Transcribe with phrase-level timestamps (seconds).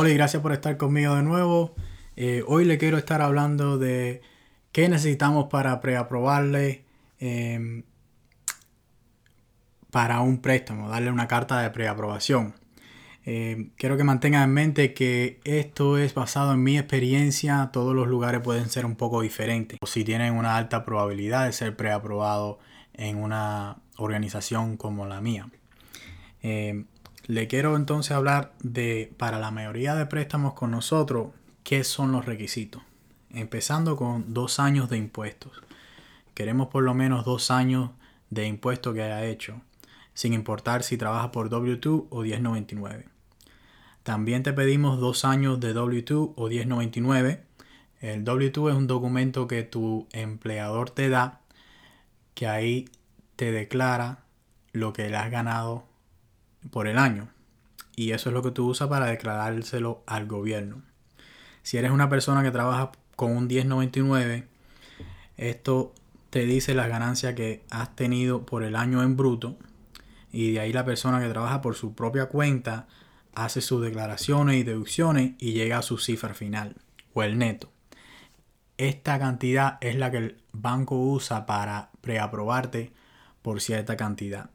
[0.00, 1.74] Hola y gracias por estar conmigo de nuevo.
[2.14, 4.22] Eh, hoy le quiero estar hablando de
[4.70, 6.84] qué necesitamos para preaprobarle
[7.18, 7.82] em,
[9.90, 12.54] para un préstamo, darle una carta de preaprobación.
[13.26, 17.70] Eh, quiero que mantengan en mente que esto es basado en mi experiencia.
[17.72, 19.80] Todos los lugares pueden ser un poco diferentes.
[19.84, 22.60] Si tienen una alta probabilidad de ser preaprobado
[22.94, 25.48] en una organización como la mía.
[26.44, 26.84] Eh,
[27.28, 31.28] le quiero entonces hablar de, para la mayoría de préstamos con nosotros,
[31.62, 32.82] qué son los requisitos.
[33.30, 35.52] Empezando con dos años de impuestos.
[36.32, 37.90] Queremos por lo menos dos años
[38.30, 39.60] de impuestos que haya hecho,
[40.14, 43.06] sin importar si trabaja por W2 o 1099.
[44.04, 47.42] También te pedimos dos años de W2 o 1099.
[48.00, 51.42] El W2 es un documento que tu empleador te da,
[52.32, 52.88] que ahí
[53.36, 54.20] te declara
[54.72, 55.84] lo que le has ganado
[56.70, 57.28] por el año.
[57.96, 60.82] Y eso es lo que tú usas para declarárselo al gobierno.
[61.62, 64.46] Si eres una persona que trabaja con un 1099,
[65.36, 65.92] esto
[66.30, 69.56] te dice las ganancias que has tenido por el año en bruto.
[70.30, 72.86] Y de ahí la persona que trabaja por su propia cuenta
[73.34, 76.76] hace sus declaraciones y deducciones y llega a su cifra final
[77.14, 77.70] o el neto.
[78.76, 82.92] Esta cantidad es la que el banco usa para preaprobarte
[83.42, 84.50] por cierta cantidad.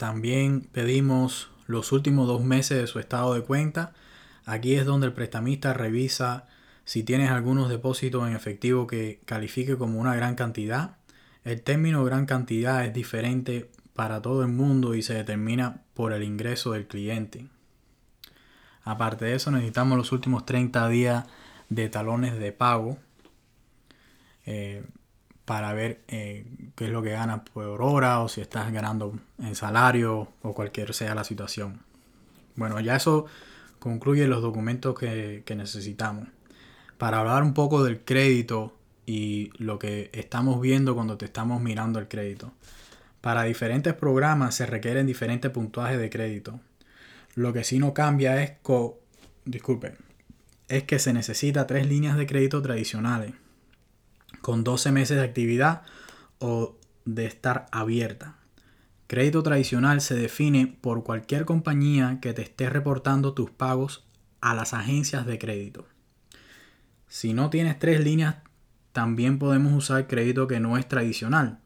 [0.00, 3.92] También pedimos los últimos dos meses de su estado de cuenta.
[4.46, 6.46] Aquí es donde el prestamista revisa
[6.86, 10.96] si tienes algunos depósitos en efectivo que califique como una gran cantidad.
[11.44, 16.22] El término gran cantidad es diferente para todo el mundo y se determina por el
[16.22, 17.48] ingreso del cliente.
[18.82, 21.26] Aparte de eso necesitamos los últimos 30 días
[21.68, 22.96] de talones de pago.
[24.46, 24.82] Eh,
[25.50, 29.56] para ver eh, qué es lo que ganas por hora o si estás ganando en
[29.56, 31.80] salario o cualquier sea la situación.
[32.54, 33.26] Bueno, ya eso
[33.80, 36.28] concluye los documentos que, que necesitamos.
[36.98, 41.98] Para hablar un poco del crédito y lo que estamos viendo cuando te estamos mirando
[41.98, 42.52] el crédito.
[43.20, 46.60] Para diferentes programas se requieren diferentes puntuajes de crédito.
[47.34, 49.00] Lo que sí no cambia es, co
[49.46, 49.96] disculpe,
[50.68, 53.32] es que se necesita tres líneas de crédito tradicionales
[54.40, 55.82] con 12 meses de actividad
[56.38, 58.36] o de estar abierta.
[59.06, 64.04] Crédito tradicional se define por cualquier compañía que te esté reportando tus pagos
[64.40, 65.86] a las agencias de crédito.
[67.08, 68.36] Si no tienes tres líneas,
[68.92, 71.58] también podemos usar crédito que no es tradicional,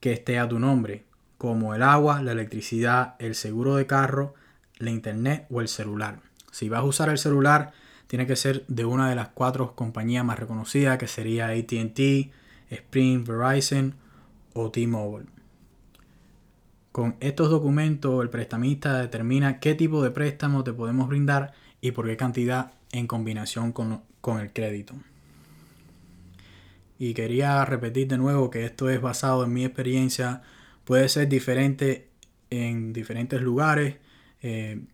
[0.00, 1.06] que esté a tu nombre,
[1.38, 4.34] como el agua, la electricidad, el seguro de carro,
[4.76, 6.20] la internet o el celular.
[6.50, 7.72] Si vas a usar el celular,
[8.06, 12.32] tiene que ser de una de las cuatro compañías más reconocidas, que sería ATT,
[12.70, 13.94] Sprint, Verizon
[14.52, 15.26] o T-Mobile.
[16.92, 22.06] Con estos documentos, el prestamista determina qué tipo de préstamo te podemos brindar y por
[22.06, 24.94] qué cantidad en combinación con, con el crédito.
[26.98, 30.42] Y quería repetir de nuevo que esto es basado en mi experiencia.
[30.84, 32.08] Puede ser diferente
[32.50, 33.96] en diferentes lugares.
[34.42, 34.84] Eh,